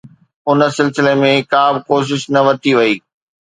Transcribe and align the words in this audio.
ان 0.49 0.59
سلسلي 0.77 1.11
۾ 1.25 1.31
ڪا 1.51 1.63
به 1.73 1.79
ڪوشش 1.89 2.21
نه 2.33 2.41
ورتي 2.45 2.71
وئي. 2.79 2.93